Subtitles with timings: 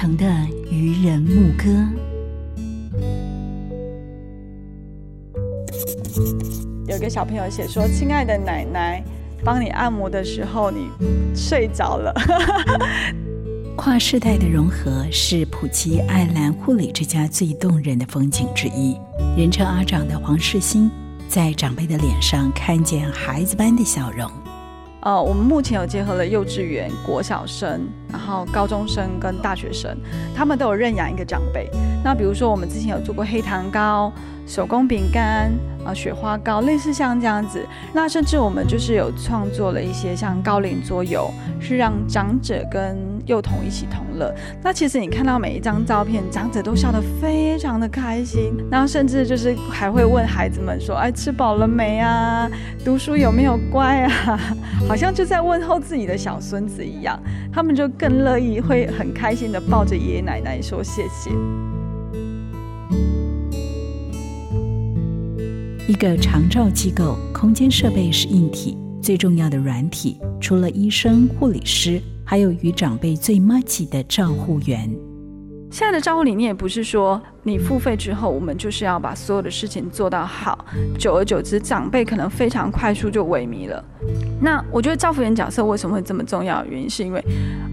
[0.00, 0.24] 成的
[0.70, 1.64] 渔人牧歌。
[6.88, 9.04] 有个小朋友写说：“亲爱的奶奶，
[9.44, 10.88] 帮你按摩的时候，你
[11.36, 12.14] 睡着了。
[13.76, 18.96] ”跨世代的融合是普吉爱兰护理之家最动人的风景之一。
[19.36, 20.90] 人称阿长的黄世新，
[21.28, 24.30] 在长辈的脸上看见孩子般的笑容。
[25.02, 29.96] 呃，我们目前有结合了幼稚园、国小生，然后高中生跟大学生，
[30.34, 31.70] 他们都有认养一个长辈。
[32.04, 34.12] 那比如说，我们之前有做过黑糖糕、
[34.46, 35.52] 手工饼干。
[35.94, 44.34] 雪花糕类似像这样子，那甚至我们就是有创作了一些像高龄桌游，是让长者跟幼童一起同乐。
[44.62, 52.50] 那其实你看到每一张照片，长者都笑得非常的开心，然后甚至就是还会问孩子们说：“哎，吃饱了没啊？
[52.84, 54.40] 读书有没有乖啊？”
[54.88, 57.18] 好像就在问候自己的小孙子一样，
[57.52, 61.30] 他们就更乐意会很开心的抱着爷爷奶奶说谢谢。
[65.90, 74.88] 一个长照机构，空间设备是硬体，最重要的软体，除了医生、护理师，还有与长辈最默契的照护员。
[75.68, 80.64] 现在的照护理念也不是说你付费之后，我们就是要把所有的事情做到好，
[80.96, 83.84] 久而久之，长辈可能非常快速就萎靡了。
[84.40, 86.64] 那我觉得照护员角色为什么会这么重要？
[86.66, 87.20] 原因是因为，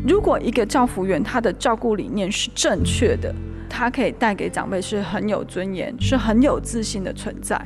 [0.08, 3.32] 如果一个照护员他的照顾理念是正确的，
[3.70, 7.64] 他可以带给长辈是很有尊严、是很有自信的存在。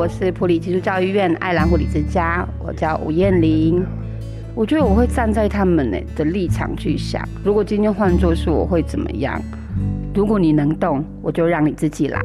[0.00, 3.84] 我是普里基督教医院爱兰护理之家，我叫吴燕玲。
[4.54, 9.38] 我觉得我会站在他们的立场去想，如果今天换作是我会怎么样？
[10.14, 12.18] 如果你能动，我就让你自己来，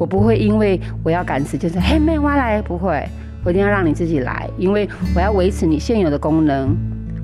[0.00, 3.08] 我不会因为我要赶时间说嘿妹挖来，不会，
[3.44, 6.76] 我一定要让你自己来，因为我要维持你现有的功能，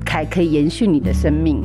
[0.05, 1.61] 才可以延续你的生命。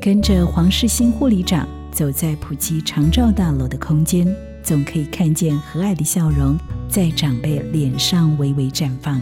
[0.00, 1.64] 跟着黄世新护理长。
[1.96, 4.28] 走在普吉长照大楼的空间，
[4.62, 6.54] 总可以看见和蔼的笑容
[6.90, 9.18] 在长辈脸上微微绽放。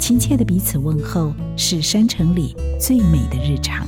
[0.00, 3.86] 亲切的彼此问候，是山城里最美的日常。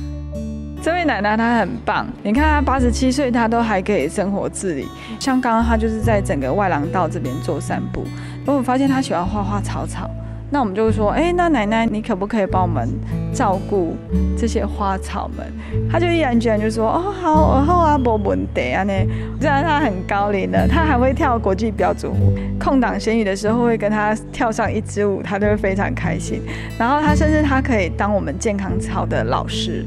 [0.81, 4.87] 这位奶奶她很棒，你看她八十七岁，她都还可以生活自理。
[5.19, 8.05] 像刚刚她就是在整个外廊道这边做散步，
[8.45, 10.09] 我发现她喜欢花花草草。
[10.53, 12.85] 那我们就会说，哎，那奶奶，你可不可以帮我们
[13.33, 13.95] 照顾
[14.37, 15.47] 这些花草们？
[15.89, 18.93] 他就毅然决然就说，哦，好，然后啊，不问题啊呢。
[19.39, 26.41] 虽然他很高龄的，他还会跳国际标准舞，空档闲余的时候会跟他跳上一支舞，他都会非常开心。
[26.77, 29.85] 然后他甚至他可以当我们健康操的老师。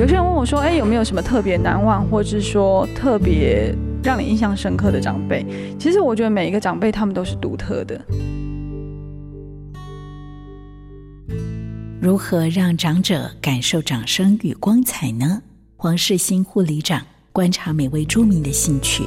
[0.00, 3.70] 有些人问我说，哎，有没有什么特别难忘，或者是说特别
[4.02, 5.44] 让你印象深刻的长辈？
[5.78, 8.00] 其实我觉得每一个长辈他们都是独特的。
[12.06, 15.42] 如何让长者感受掌声与光彩呢？
[15.76, 19.02] 黄世新护理长观察每位住民的兴趣，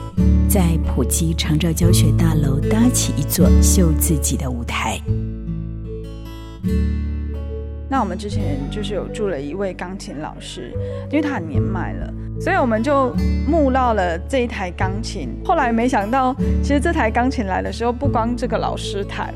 [0.49, 4.99] 在普吉长照教学大楼搭起一座秀自己的舞台。
[7.89, 10.73] 那我们之前就是有住了一位钢琴老师，
[11.09, 13.16] 因为他很年迈了，所以我们就
[13.47, 15.29] 募到了这一台钢琴。
[15.45, 19.33] 后来没想到，其实这台钢琴来的时候，不光这个老师弹。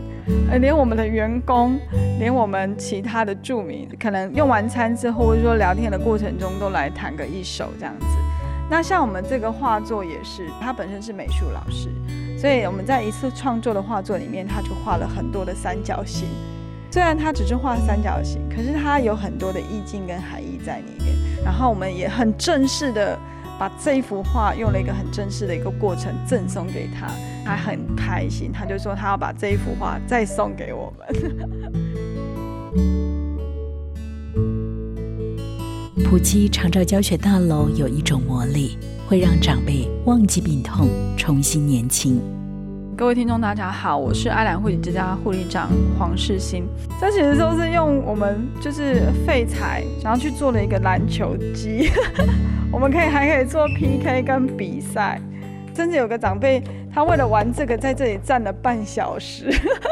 [0.50, 1.80] 呃，连我们的员工，
[2.20, 8.06] 连我们其他的住民，可能用完餐之后，或者说聊天的过程中，都来弹个一首这样子。
[8.70, 11.90] 那像我们这个画作也是，他本身是美术老师，
[12.38, 16.28] 所以我们在一次创作的画作里面，他就画了很多的三角形。
[16.90, 21.16] 虽然他只是画三角形，可是他有很多的意境跟含义在里面。
[21.44, 23.18] 然后我们也很正式的。
[23.60, 27.08] 把这一幅画用了一个很正式的一个过程赠送给他，
[27.46, 31.08] 他很开心，他就说他要把这一幅画再送给我们。
[36.06, 38.78] 普吉长照教学大楼有一种魔力，
[39.08, 40.88] 会让长辈忘记病痛，
[41.18, 42.22] 重新年轻。
[42.96, 46.63] 各位听众，大家好，我是爱兰护理之家护理长黄世新。
[47.01, 51.90] 这其实都是用我们就是废材，然后去做了一个篮球机。
[52.72, 55.19] 我们可以还可以做 PK 跟比赛，
[55.75, 56.62] 甚至有个长辈，
[56.94, 59.50] 他为了玩这个，在这里站了半小时，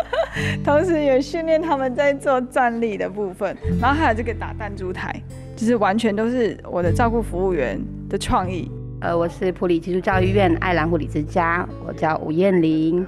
[0.63, 3.57] 同时也训练他们在做站立的部分。
[3.81, 5.13] 然后还有这个打弹珠台，
[5.56, 8.69] 就是完全都是我的照顾服务员的创意。
[9.00, 13.06] 呃，我是普里基督教育院爱兰护理之家，我叫吴燕玲。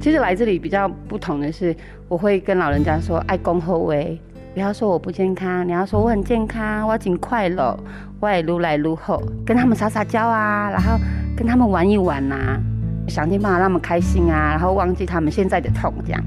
[0.00, 1.74] 其实来这里比较不同的是，
[2.06, 4.16] 我会跟老人家说爱公后威，
[4.54, 7.76] 不要说我不健康，你要说我很健康，我尽快乐，
[8.20, 10.96] 我也撸来撸后，跟他们撒撒娇啊，然后
[11.36, 12.60] 跟他们玩一玩呐，
[13.08, 16.24] 想尽办法让他们开心啊，然后忘记他们现在的痛，这样，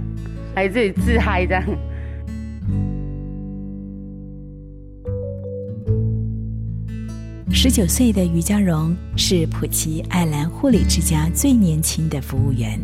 [0.55, 1.63] 来自己自嗨这样。
[7.51, 12.77] 十九岁的于佳荣是普奇爱兰护理之家最年轻的服务员，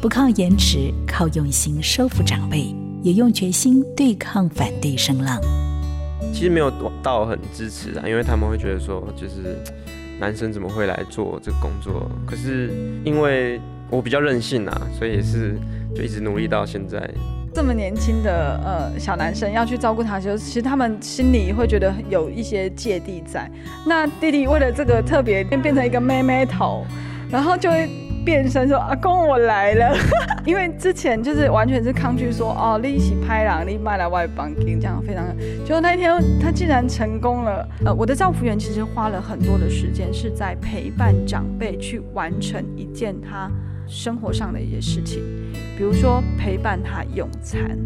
[0.00, 5.38] 不靠颜值，靠用心收服长辈，也用决心对抗反对声浪。
[6.32, 9.58] 其实没有到很支持啊，因为他们会觉得说，就是
[10.18, 12.10] 男生怎么会来做这个工作？
[12.26, 12.70] 可是
[13.04, 13.60] 因为
[13.90, 15.54] 我比较任性啊，所以也是
[15.94, 17.10] 就一直努力到现在。
[17.54, 23.50] 这么年轻的呃小男生要去照顾他，就其实他们心里会觉得有一些芥蒂在。
[23.86, 26.84] 那弟弟为了这个特别变变成一个妹妹头，
[27.30, 27.88] 然后就会
[28.26, 29.96] 变身说：“阿公我来了。
[30.44, 35.24] ”因为之前就是完全是抗拒说：“哦，你一起拍狼，你卖来外帮金，这样非常。”
[35.64, 37.66] 结果那一天他竟然成功了。
[37.84, 43.48] 呃，我的照服员其实花了很多的时间是在陪伴长辈去完成一件他。
[43.88, 45.22] 生活上的一些事情，
[45.78, 47.78] 比如说陪伴他用餐，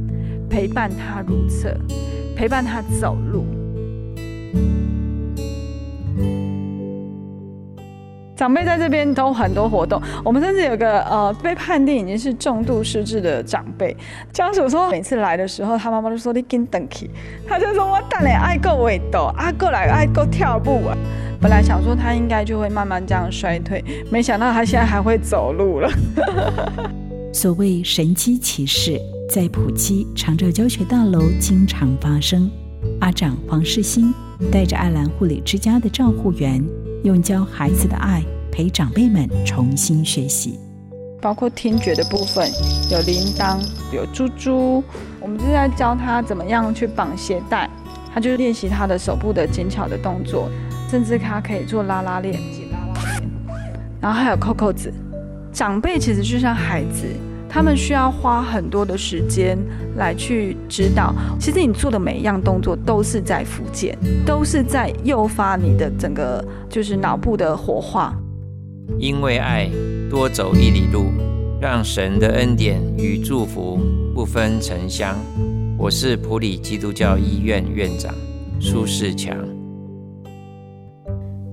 [0.48, 1.76] 陪伴他如厕，
[2.34, 3.44] 陪伴他走路。
[8.40, 13.94] 长辈在这边都很多活动，我们甚至有个呃被判定已经是重度失智的长辈，
[14.32, 17.10] 家属说每次来的时候，他妈妈就说你跟等去，
[17.46, 20.96] 他就说我等你爱够味道，啊过来爱够跳步啊。
[21.38, 25.90] 本来想说他应该就会慢慢这样衰退，没想到他现在还会走路了。
[27.34, 28.98] 所谓神机骑士，
[29.28, 32.50] 在普基长照教学大楼经常发生。
[33.02, 34.14] 阿长黄世新
[34.50, 36.64] 带着爱兰护理之家的照护员，
[37.02, 40.60] 用教孩子的爱陪长辈们重新学习，
[41.18, 42.46] 包括听觉的部分，
[42.90, 43.58] 有铃铛，
[43.90, 44.84] 有珠珠。
[45.18, 47.70] 我们是在教他怎么样去绑鞋带，
[48.12, 50.50] 他就练习他的手部的精巧的动作。
[50.90, 53.30] 甚至他可以做拉拉链、解拉拉链，
[54.00, 54.92] 然后还有扣扣子。
[55.52, 57.06] 长辈其实就像孩子，
[57.52, 59.58] 他们需要花很多的时间
[59.96, 61.12] 来去指导。
[61.38, 68.14] 其实你做的每一样动作都是在复健，都是在诱发你的整个就是脑部的活化。
[68.98, 69.68] 因为爱，
[70.08, 71.06] 多走一里路，
[71.60, 73.80] 让神的恩典与祝福
[74.14, 75.18] 不分城乡。
[75.76, 78.14] 我是普里基督教医院院长
[78.60, 79.36] 苏世强。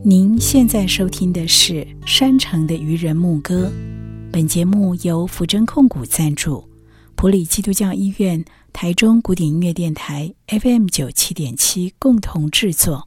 [0.03, 3.71] 您现在收听的是山城的渔人牧歌，
[4.29, 6.67] 本节目由福珍控股赞助，
[7.15, 13.06] 普里基督教医院、台中古典音乐电台 FM 九七点七共同制作。